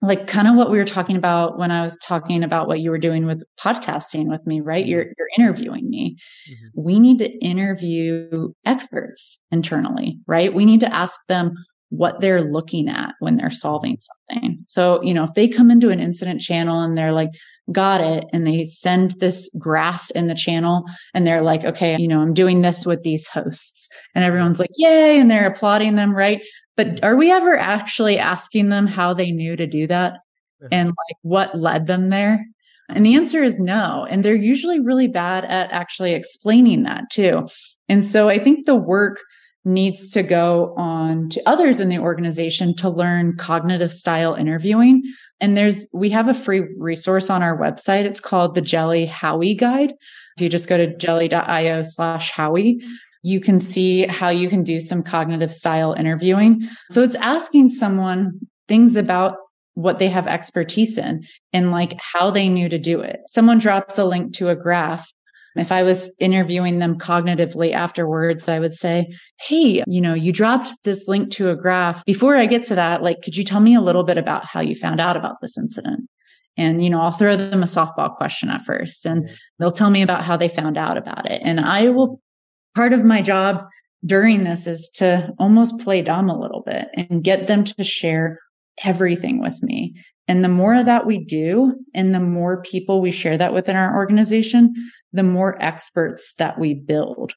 [0.03, 2.89] like kind of what we were talking about when I was talking about what you
[2.89, 4.85] were doing with podcasting with me, right?
[4.85, 6.17] You're you're interviewing me.
[6.49, 6.81] Mm-hmm.
[6.83, 10.53] We need to interview experts internally, right?
[10.53, 11.53] We need to ask them
[11.89, 13.97] what they're looking at when they're solving
[14.29, 14.63] something.
[14.67, 17.29] So, you know, if they come into an incident channel and they're like,
[17.71, 22.07] got it and they send this graph in the channel and they're like, okay, you
[22.07, 25.19] know, I'm doing this with these hosts and everyone's like, yay.
[25.19, 26.15] And they're applauding them.
[26.15, 26.41] Right.
[26.77, 30.19] But are we ever actually asking them how they knew to do that
[30.71, 32.45] and like what led them there?
[32.89, 34.05] And the answer is no.
[34.09, 37.47] And they're usually really bad at actually explaining that too.
[37.87, 39.19] And so I think the work
[39.63, 45.03] needs to go on to others in the organization to learn cognitive style interviewing
[45.41, 48.05] and there's, we have a free resource on our website.
[48.05, 49.89] It's called the Jeli Howie Guide.
[50.37, 52.79] If you just go to jeli.io slash Howie,
[53.23, 56.67] you can see how you can do some cognitive style interviewing.
[56.91, 59.35] So it's asking someone things about
[59.73, 63.21] what they have expertise in and like how they knew to do it.
[63.27, 65.11] Someone drops a link to a graph
[65.55, 69.07] if I was interviewing them cognitively afterwards, I would say,
[69.39, 72.05] Hey, you know, you dropped this link to a graph.
[72.05, 74.61] Before I get to that, like, could you tell me a little bit about how
[74.61, 76.09] you found out about this incident?
[76.57, 80.01] And, you know, I'll throw them a softball question at first and they'll tell me
[80.01, 81.41] about how they found out about it.
[81.43, 82.21] And I will,
[82.75, 83.63] part of my job
[84.05, 88.39] during this is to almost play dumb a little bit and get them to share
[88.83, 89.95] everything with me.
[90.27, 93.75] And the more of that we do, and the more people we share that within
[93.75, 94.73] our organization,
[95.13, 97.33] the more experts that we build.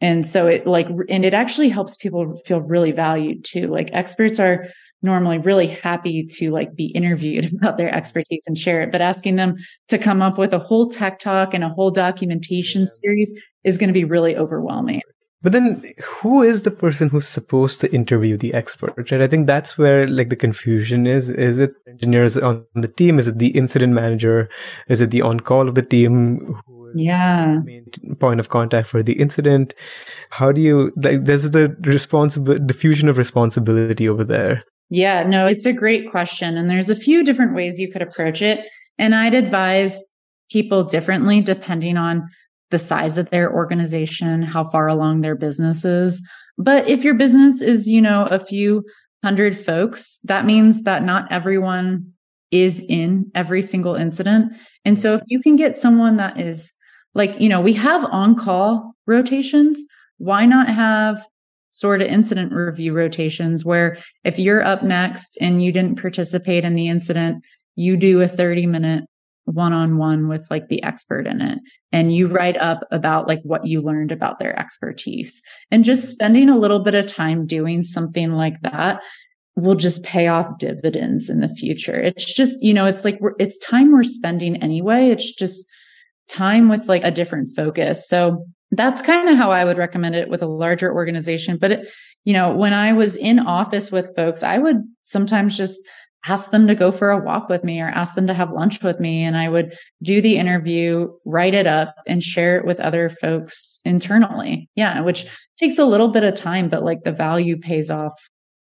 [0.00, 3.68] And so it like, and it actually helps people feel really valued too.
[3.68, 4.66] Like experts are
[5.02, 9.36] normally really happy to like be interviewed about their expertise and share it, but asking
[9.36, 9.56] them
[9.88, 13.32] to come up with a whole tech talk and a whole documentation series
[13.64, 15.00] is going to be really overwhelming.
[15.42, 19.20] But then who is the person who's supposed to interview the expert, right?
[19.20, 21.30] I think that's where like the confusion is.
[21.30, 23.18] Is it engineers on the team?
[23.18, 24.48] Is it the incident manager?
[24.88, 26.60] Is it the on call of the team?
[26.94, 27.60] Yeah
[28.20, 29.74] point of contact for the incident
[30.30, 35.64] how do you like there's the responsible diffusion of responsibility over there Yeah, no, it's
[35.64, 36.58] a great question.
[36.58, 38.60] And there's a few different ways you could approach it.
[38.98, 40.06] And I'd advise
[40.50, 42.28] people differently depending on
[42.70, 46.22] the size of their organization, how far along their business is.
[46.58, 48.84] But if your business is, you know, a few
[49.24, 52.12] hundred folks, that means that not everyone
[52.50, 54.52] is in every single incident.
[54.84, 56.70] And so if you can get someone that is
[57.14, 59.84] like, you know, we have on call rotations.
[60.18, 61.26] Why not have
[61.72, 66.74] sort of incident review rotations where if you're up next and you didn't participate in
[66.74, 67.44] the incident,
[67.76, 69.04] you do a 30 minute
[69.44, 71.58] one on one with like the expert in it
[71.90, 76.48] and you write up about like what you learned about their expertise and just spending
[76.48, 79.00] a little bit of time doing something like that
[79.56, 82.00] will just pay off dividends in the future.
[82.00, 85.08] It's just, you know, it's like it's time we're spending anyway.
[85.08, 85.66] It's just
[86.28, 88.08] time with like a different focus.
[88.08, 91.58] So that's kind of how I would recommend it with a larger organization.
[91.58, 91.88] But, it,
[92.24, 95.80] you know, when I was in office with folks, I would sometimes just
[96.24, 98.82] ask them to go for a walk with me or ask them to have lunch
[98.82, 99.24] with me.
[99.24, 103.80] And I would do the interview, write it up and share it with other folks
[103.84, 104.70] internally.
[104.76, 105.00] Yeah.
[105.00, 105.26] Which
[105.58, 108.12] takes a little bit of time, but like the value pays off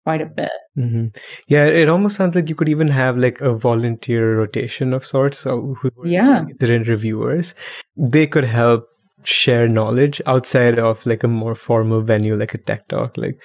[0.04, 0.52] quite a bit.
[0.78, 1.08] Mm-hmm.
[1.48, 5.40] Yeah, it almost sounds like you could even have like a volunteer rotation of sorts.
[5.40, 7.54] So yeah, incident reviewers,
[7.98, 8.88] they could help
[9.24, 13.38] share knowledge outside of like a more formal venue like a tech talk like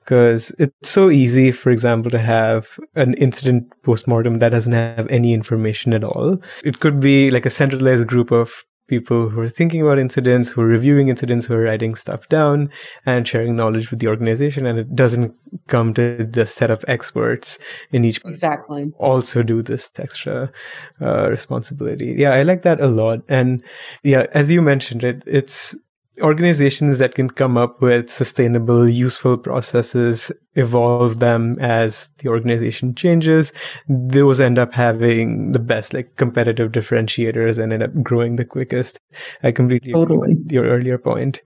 [0.00, 5.32] because it's so easy for example to have an incident postmortem that doesn't have any
[5.32, 9.80] information at all it could be like a centralized group of people who are thinking
[9.80, 12.68] about incidents, who are reviewing incidents, who are writing stuff down
[13.06, 14.66] and sharing knowledge with the organization.
[14.66, 15.34] And it doesn't
[15.66, 17.58] come to the set of experts
[17.90, 20.52] in each exactly also do this extra
[21.00, 22.14] uh, responsibility.
[22.18, 23.20] Yeah, I like that a lot.
[23.30, 23.62] And
[24.02, 25.74] yeah, as you mentioned it, it's
[26.20, 33.52] organizations that can come up with sustainable, useful processes, evolve them as the organization changes,
[33.88, 39.00] those end up having the best, like competitive differentiators and end up growing the quickest.
[39.42, 40.32] I completely totally.
[40.32, 41.40] agree with your earlier point.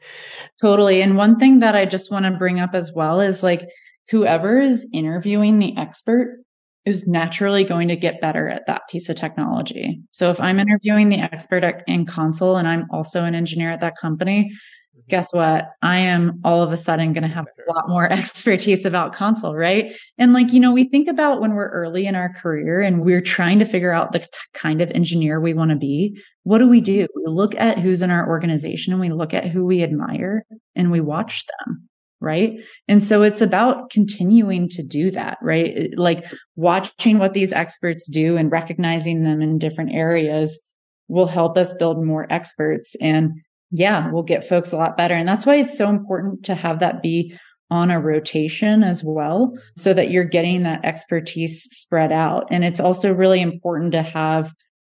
[0.60, 1.00] Totally.
[1.00, 3.68] And one thing that I just want to bring up as well is like
[4.08, 6.44] whoever is interviewing the expert
[6.86, 10.00] is naturally going to get better at that piece of technology.
[10.12, 13.98] So if I'm interviewing the expert in Consul and I'm also an engineer at that
[14.00, 15.00] company, mm-hmm.
[15.08, 15.66] guess what?
[15.82, 19.56] I am all of a sudden going to have a lot more expertise about Consul,
[19.56, 19.96] right?
[20.16, 23.20] And like, you know, we think about when we're early in our career and we're
[23.20, 26.22] trying to figure out the t- kind of engineer we want to be.
[26.44, 27.08] What do we do?
[27.16, 30.44] We look at who's in our organization and we look at who we admire
[30.76, 31.88] and we watch them
[32.20, 32.52] right?
[32.88, 35.90] And so it's about continuing to do that, right?
[35.96, 36.24] Like
[36.54, 40.60] watching what these experts do and recognizing them in different areas
[41.08, 43.32] will help us build more experts and
[43.70, 45.14] yeah, we'll get folks a lot better.
[45.14, 47.36] And that's why it's so important to have that be
[47.70, 52.46] on a rotation as well so that you're getting that expertise spread out.
[52.50, 54.52] And it's also really important to have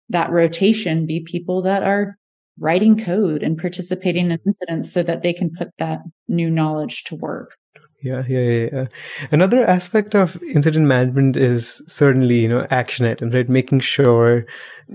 [0.10, 2.18] that rotation be people that are
[2.60, 7.16] writing code and participating in incidents so that they can put that new knowledge to
[7.16, 7.56] work.
[8.04, 8.86] Yeah, yeah, yeah, yeah.
[9.32, 13.48] Another aspect of incident management is certainly, you know, action items, right?
[13.48, 14.46] Making sure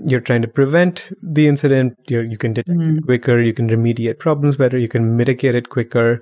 [0.05, 2.97] you're trying to prevent the incident, you you can detect mm-hmm.
[2.97, 6.21] it quicker, you can remediate problems better, you can mitigate it quicker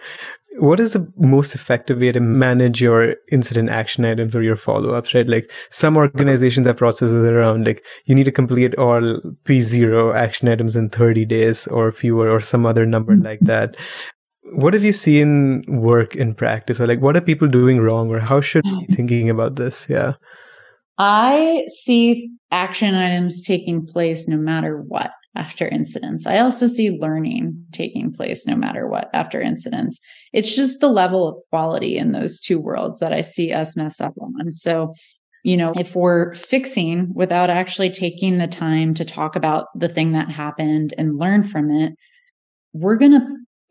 [0.59, 5.13] what is the most effective way to manage your incident action items or your follow-ups
[5.13, 5.27] right?
[5.27, 9.01] Like some organizations have processes around like you need to complete all
[9.45, 13.25] p0 action items in 30 days or fewer or some other number mm-hmm.
[13.25, 13.75] like that.
[14.53, 16.79] What have you seen work in practice?
[16.79, 19.87] Or like what are people doing wrong or how should we be thinking about this?
[19.89, 20.13] Yeah.
[20.97, 26.25] I see action items taking place no matter what after incidents.
[26.25, 29.99] I also see learning taking place no matter what after incidents.
[30.33, 34.01] It's just the level of quality in those two worlds that I see us mess
[34.01, 34.51] up on.
[34.51, 34.93] So,
[35.43, 40.13] you know, if we're fixing without actually taking the time to talk about the thing
[40.13, 41.93] that happened and learn from it,
[42.73, 43.27] we're going to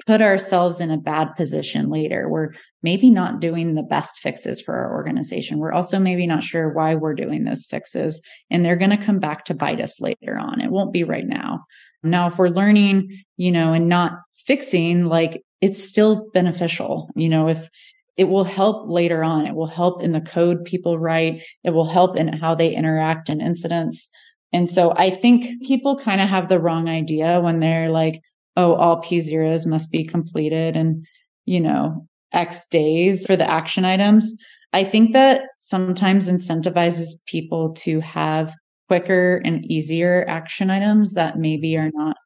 [0.06, 2.28] put ourselves in a bad position later.
[2.28, 2.50] We're
[2.82, 5.58] maybe not doing the best fixes for our organization.
[5.58, 9.18] We're also maybe not sure why we're doing those fixes, and they're going to come
[9.18, 10.60] back to bite us later on.
[10.60, 11.64] It won't be right now.
[12.02, 14.12] Now, if we're learning, you know, and not
[14.46, 17.10] fixing, like it's still beneficial.
[17.16, 17.68] You know, if
[18.16, 21.88] it will help later on, it will help in the code people write, it will
[21.88, 24.08] help in how they interact in incidents.
[24.52, 28.22] And so I think people kind of have the wrong idea when they're like,
[28.56, 31.06] oh, all P zeros must be completed and,
[31.44, 34.36] you know, X days for the action items.
[34.72, 38.54] I think that sometimes incentivizes people to have
[38.88, 42.16] quicker and easier action items that maybe are not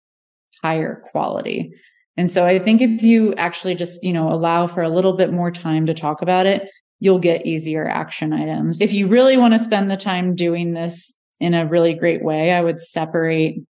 [0.62, 1.72] higher quality.
[2.16, 5.32] And so I think if you actually just, you know, allow for a little bit
[5.32, 6.68] more time to talk about it,
[6.98, 8.80] you'll get easier action items.
[8.80, 12.52] If you really want to spend the time doing this in a really great way,
[12.52, 13.62] I would separate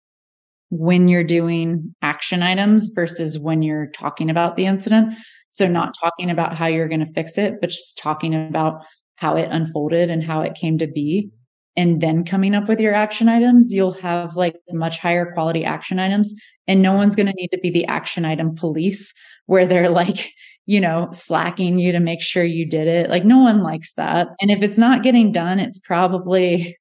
[0.70, 5.14] when you're doing action items versus when you're talking about the incident.
[5.52, 8.82] So not talking about how you're going to fix it, but just talking about
[9.16, 11.30] how it unfolded and how it came to be.
[11.76, 16.00] And then coming up with your action items, you'll have like much higher quality action
[16.00, 16.34] items.
[16.68, 19.14] And no one's going to need to be the action item police
[19.48, 20.30] where they're like,
[20.68, 23.10] you know, slacking you to make sure you did it.
[23.10, 24.28] Like no one likes that.
[24.40, 26.78] And if it's not getting done, it's probably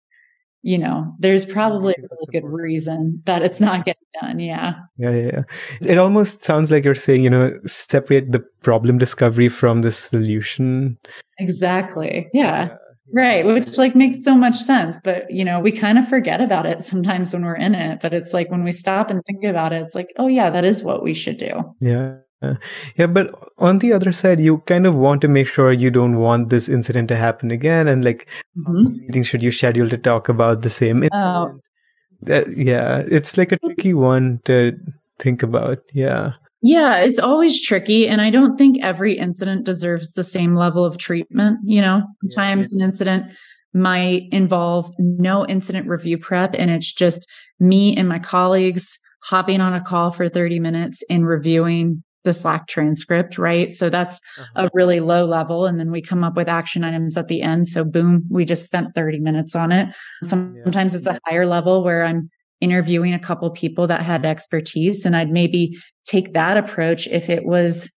[0.63, 4.41] you know, there's probably a really good reason that it's not getting done.
[4.41, 4.75] Yeah.
[4.97, 5.43] Yeah, yeah, yeah.
[5.83, 10.99] It almost sounds like you're saying, you know, separate the problem discovery from the solution.
[11.39, 12.29] Exactly.
[12.33, 12.69] Yeah.
[12.69, 12.77] yeah.
[13.11, 13.47] Right.
[13.47, 15.01] Which like makes so much sense.
[15.03, 18.01] But, you know, we kind of forget about it sometimes when we're in it.
[18.03, 20.65] But it's like when we stop and think about it, it's like, oh, yeah, that
[20.65, 21.53] is what we should do.
[21.81, 22.17] Yeah.
[22.41, 22.55] Uh,
[22.97, 26.19] yeah, but on the other side, you kind of want to make sure you don't
[26.19, 27.89] want this incident to happen again.
[27.89, 28.97] And like, mm-hmm.
[29.07, 31.13] meeting should you schedule to talk about the same incident?
[31.15, 31.61] Oh.
[32.29, 34.77] Uh, yeah, it's like a tricky one to
[35.19, 35.79] think about.
[35.93, 36.33] Yeah.
[36.63, 38.09] Yeah, it's always tricky.
[38.09, 41.59] And I don't think every incident deserves the same level of treatment.
[41.65, 42.83] You know, sometimes yeah.
[42.83, 43.33] an incident
[43.75, 47.29] might involve no incident review prep, and it's just
[47.61, 52.69] me and my colleagues hopping on a call for 30 minutes and reviewing the Slack
[52.69, 53.73] transcript, right?
[53.73, 54.67] So that's uh-huh.
[54.67, 55.65] a really low level.
[55.65, 57.67] And then we come up with action items at the end.
[57.69, 59.89] So boom, we just spent 30 minutes on it.
[60.23, 60.99] Sometimes yeah.
[60.99, 62.29] it's a higher level where I'm
[62.61, 67.47] interviewing a couple people that had expertise and I'd maybe take that approach if it
[67.47, 67.91] was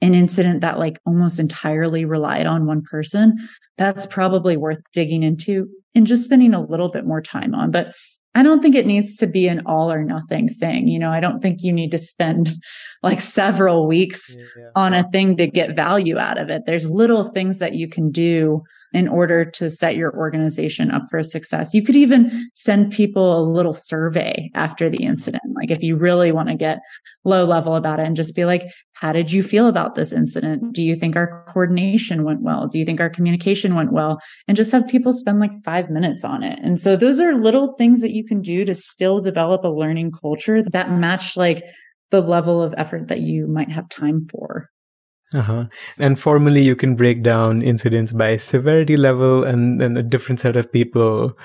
[0.00, 3.36] an incident that like almost entirely relied on one person.
[3.78, 7.72] That's probably worth digging into and just spending a little bit more time on.
[7.72, 7.94] But
[8.34, 10.88] I don't think it needs to be an all or nothing thing.
[10.88, 12.62] You know, I don't think you need to spend
[13.02, 14.70] like several weeks yeah.
[14.74, 16.62] on a thing to get value out of it.
[16.64, 18.62] There's little things that you can do
[18.92, 21.74] in order to set your organization up for success.
[21.74, 25.42] You could even send people a little survey after the incident.
[25.54, 26.78] Like if you really want to get
[27.24, 28.64] low level about it and just be like,
[28.94, 30.72] how did you feel about this incident?
[30.72, 32.68] Do you think our coordination went well?
[32.68, 34.20] Do you think our communication went well?
[34.46, 36.58] And just have people spend like five minutes on it.
[36.62, 40.12] And so those are little things that you can do to still develop a learning
[40.20, 41.64] culture that match like
[42.10, 44.68] the level of effort that you might have time for.
[45.34, 45.64] Uh-huh.
[45.98, 50.56] And formally, you can break down incidents by severity level, and then a different set
[50.56, 51.36] of people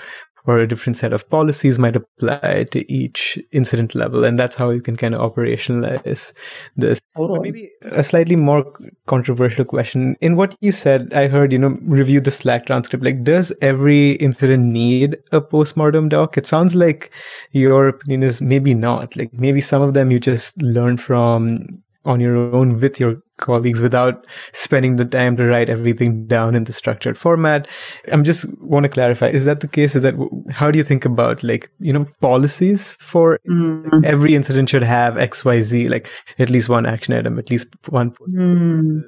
[0.48, 4.24] or a different set of policies might apply to each incident level.
[4.24, 6.32] And that's how you can kind of operationalize
[6.78, 7.02] this.
[7.18, 7.40] Totally.
[7.52, 8.64] Maybe a slightly more
[9.08, 10.16] controversial question.
[10.22, 13.04] In what you said, I heard, you know, review the Slack transcript.
[13.04, 16.38] Like, does every incident need a postmortem doc?
[16.38, 17.12] It sounds like
[17.52, 19.18] your opinion is maybe not.
[19.18, 23.82] Like, maybe some of them you just learn from on your own with your colleagues
[23.82, 27.68] without spending the time to write everything down in the structured format.
[28.12, 29.96] I'm just want to clarify: is that the case?
[29.96, 30.16] Is that
[30.50, 34.06] how do you think about like you know policies for mm.
[34.06, 37.68] every incident should have X Y Z, like at least one action item, at least
[37.90, 39.02] one mm.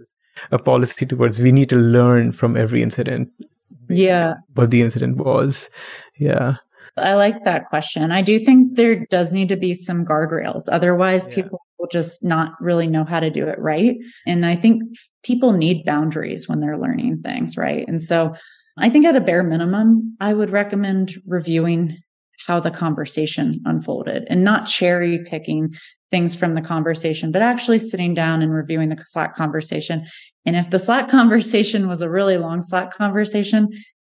[0.52, 3.30] a policy towards we need to learn from every incident.
[3.88, 5.70] Yeah, what the incident was.
[6.18, 6.58] Yeah.
[7.00, 8.12] I like that question.
[8.12, 10.64] I do think there does need to be some guardrails.
[10.72, 11.36] Otherwise, yeah.
[11.36, 13.96] people will just not really know how to do it right.
[14.28, 14.84] And I think
[15.24, 17.88] people need boundaries when they're learning things, right?
[17.88, 18.36] And so
[18.78, 21.98] I think at a bare minimum, I would recommend reviewing
[22.48, 25.76] how the conversation unfolded and not cherry picking
[26.10, 30.06] things from the conversation, but actually sitting down and reviewing the Slack conversation.
[30.46, 33.68] And if the Slack conversation was a really long Slack conversation,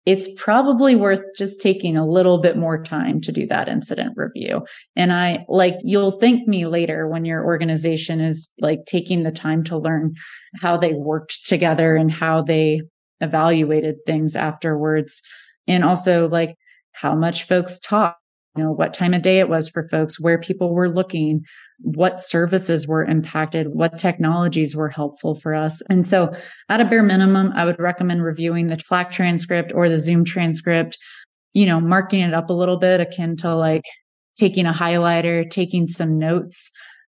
[0.06, 4.64] it's probably worth just taking a little bit more time to do that incident review.
[4.94, 9.64] And I like, you'll thank me later when your organization is like taking the time
[9.64, 10.14] to learn
[10.60, 12.82] how they worked together and how they
[13.20, 15.22] evaluated things afterwards.
[15.66, 16.54] And also like
[16.92, 18.16] how much folks talk,
[18.56, 21.44] you know, what time of day it was for folks, where people were looking,
[21.78, 25.82] what services were impacted, what technologies were helpful for us.
[25.90, 26.34] And so,
[26.68, 30.98] at a bare minimum, I would recommend reviewing the Slack transcript or the Zoom transcript,
[31.52, 33.84] you know, marking it up a little bit akin to like
[34.36, 36.70] taking a highlighter, taking some notes,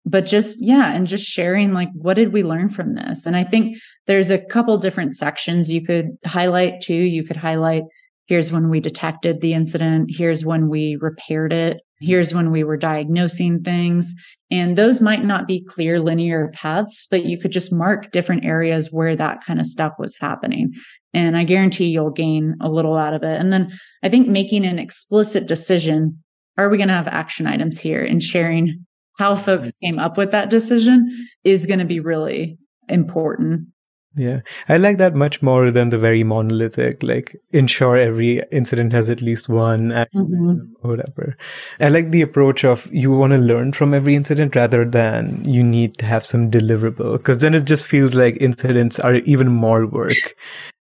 [0.05, 3.25] but just, yeah, and just sharing like, what did we learn from this?
[3.25, 3.77] And I think
[4.07, 6.95] there's a couple different sections you could highlight too.
[6.95, 7.83] You could highlight
[8.31, 12.77] here's when we detected the incident, here's when we repaired it, here's when we were
[12.77, 14.15] diagnosing things.
[14.49, 18.87] And those might not be clear linear paths, but you could just mark different areas
[18.89, 20.71] where that kind of stuff was happening.
[21.13, 23.37] And I guarantee you'll gain a little out of it.
[23.37, 26.23] And then I think making an explicit decision
[26.57, 28.85] are we going to have action items here and sharing
[29.19, 29.87] how folks mm-hmm.
[29.87, 31.09] came up with that decision
[31.43, 32.57] is going to be really
[32.87, 33.67] important.
[34.15, 39.09] Yeah, I like that much more than the very monolithic, like ensure every incident has
[39.09, 40.73] at least one mm-hmm.
[40.83, 41.37] or whatever.
[41.79, 45.63] I like the approach of you want to learn from every incident rather than you
[45.63, 49.87] need to have some deliverable because then it just feels like incidents are even more
[49.87, 50.35] work.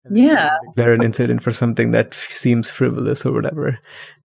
[0.09, 0.51] Yeah.
[0.69, 3.77] Declare an incident for something that seems frivolous or whatever.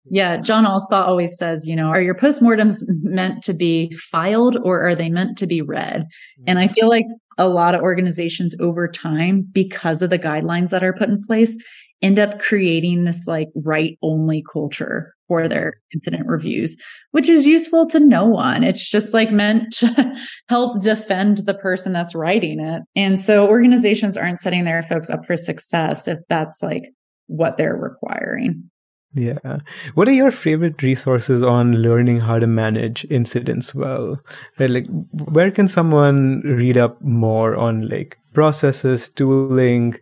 [0.09, 4.81] Yeah, John Allspaw always says, you know, are your postmortems meant to be filed or
[4.81, 6.07] are they meant to be read?
[6.47, 6.73] And I mm-hmm.
[6.73, 7.05] feel like
[7.37, 11.55] a lot of organizations over time, because of the guidelines that are put in place,
[12.01, 16.77] end up creating this like write only culture for their incident reviews,
[17.11, 18.63] which is useful to no one.
[18.63, 20.13] It's just like meant to
[20.49, 22.81] help defend the person that's writing it.
[22.95, 26.83] And so organizations aren't setting their folks up for success if that's like
[27.27, 28.69] what they're requiring.
[29.13, 29.59] Yeah.
[29.95, 34.19] What are your favorite resources on learning how to manage incidents well?
[34.57, 34.69] Right?
[34.69, 39.95] Like, where can someone read up more on like processes, tooling,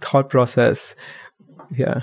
[0.00, 0.94] thought process?
[1.74, 2.00] Yeah.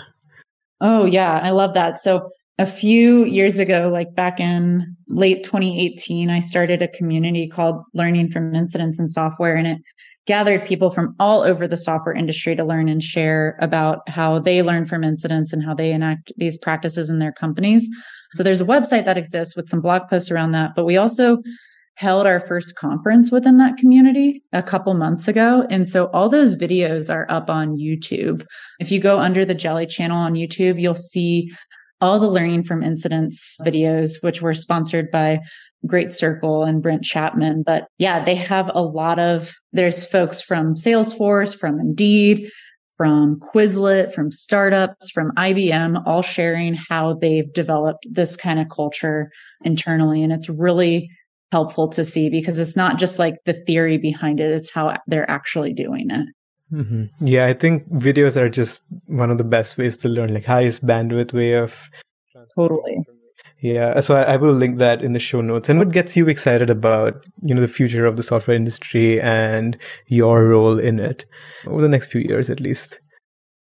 [0.82, 1.40] Oh, yeah.
[1.44, 2.00] I love that.
[2.00, 2.30] So,
[2.60, 8.32] a few years ago, like back in late 2018, I started a community called Learning
[8.32, 9.78] from Incidents in Software, and it
[10.28, 14.62] gathered people from all over the software industry to learn and share about how they
[14.62, 17.90] learn from incidents and how they enact these practices in their companies.
[18.34, 21.38] So there's a website that exists with some blog posts around that, but we also
[21.96, 25.66] held our first conference within that community a couple months ago.
[25.72, 28.46] And so all those videos are up on YouTube.
[28.80, 31.50] If you go under the Jeli channel on YouTube, you'll see
[32.00, 35.40] all the learning from incidents videos, which were sponsored by
[35.86, 37.64] Great Circle and Brent Chapman.
[37.64, 42.50] But yeah, they have a lot of, there's folks from Salesforce, from Indeed,
[42.96, 49.30] from Quizlet, from startups, from IBM, all sharing how they've developed this kind of culture
[49.64, 50.24] internally.
[50.24, 51.10] And it's really
[51.52, 55.30] helpful to see because it's not just like the theory behind it, it's how they're
[55.30, 56.28] actually doing it.
[56.74, 57.26] Mm-hmm.
[57.26, 60.86] Yeah, I think videos are just one of the best ways to learn, like highest
[60.86, 61.74] bandwidth way of
[62.54, 62.98] totally
[63.60, 65.68] yeah, so I, I, will link that in the show notes.
[65.68, 69.76] And what gets you excited about, you know, the future of the software industry and
[70.08, 71.26] your role in it
[71.66, 73.00] over the next few years, at least?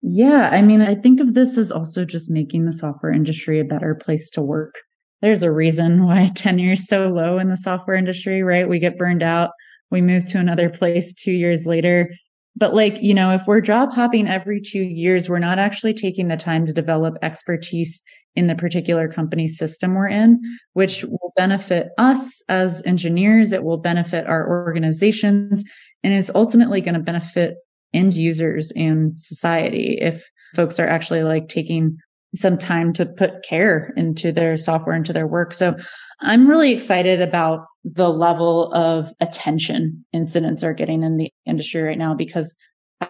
[0.03, 3.65] Yeah, I mean, I think of this as also just making the software industry a
[3.65, 4.75] better place to work.
[5.23, 8.69] There's a reason why tenure is so low in the software industry, right?
[8.69, 9.51] We get burned out.
[9.93, 12.11] We move to another place two years later.
[12.57, 16.29] But like, you know, if we're job hopping every two years, we're not actually taking
[16.29, 18.03] the time to develop expertise
[18.37, 20.41] in the particular company system we're in,
[20.73, 23.53] which will benefit us as engineers.
[23.53, 25.65] It will benefit our organizations
[26.03, 27.57] and it's ultimately going to benefit
[27.93, 31.97] end users and society if folks are actually like taking
[32.35, 35.53] some time to put care into their software, into their work.
[35.53, 35.77] So
[36.21, 41.99] I'm really excited about the level of attention incidents are getting in the industry right
[41.99, 42.55] now because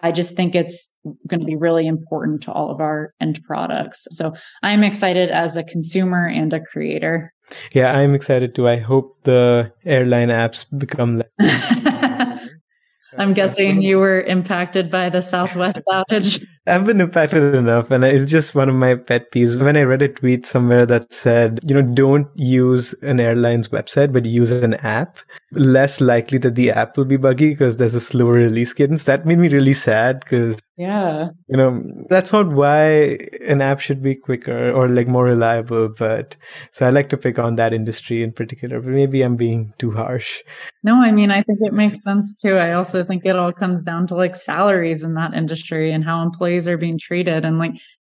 [0.03, 4.07] I just think it's going to be really important to all of our end products.
[4.11, 4.33] So
[4.63, 7.33] I'm excited as a consumer and a creator.
[7.71, 8.67] Yeah, I'm excited too.
[8.67, 12.49] I hope the airline apps become less.
[13.17, 16.45] I'm guessing you were impacted by the Southwest outage.
[16.67, 19.63] I've been impacted enough, and it's just one of my pet peeves.
[19.63, 24.11] When I read a tweet somewhere that said, you know, don't use an airline's website,
[24.11, 25.19] but use an app,
[25.51, 29.03] less likely that the app will be buggy because there's a slower release cadence.
[29.03, 33.17] That made me really sad because, yeah, you know, that's not why
[33.47, 35.87] an app should be quicker or like more reliable.
[35.87, 36.35] But
[36.71, 39.91] so I like to pick on that industry in particular, but maybe I'm being too
[39.91, 40.41] harsh.
[40.83, 42.57] No, I mean, I think it makes sense too.
[42.57, 46.21] I also think it all comes down to like salaries in that industry and how
[46.21, 47.45] employees are being treated.
[47.45, 47.71] And like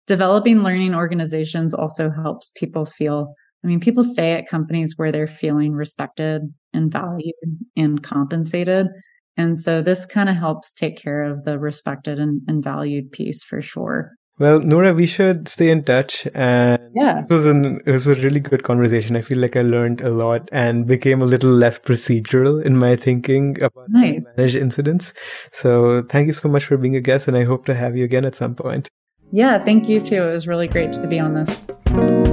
[0.08, 3.36] developing learning organizations also helps people feel.
[3.64, 6.42] I mean, people stay at companies where they're feeling respected
[6.74, 7.36] and valued
[7.76, 8.88] and compensated.
[9.38, 13.44] And so this kind of helps take care of the respected and, and valued piece
[13.44, 14.14] for sure.
[14.40, 16.28] Well, Nora, we should stay in touch.
[16.36, 19.16] And yeah, this was an it was a really good conversation.
[19.16, 22.96] I feel like I learned a lot and became a little less procedural in my
[22.96, 24.24] thinking about nice.
[24.38, 25.14] manage incidents.
[25.52, 28.04] So thank you so much for being a guest, and I hope to have you
[28.04, 28.90] again at some point.
[29.32, 30.24] Yeah, thank you too.
[30.24, 32.27] It was really great to be on this.